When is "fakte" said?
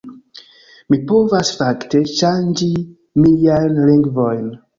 1.59-2.01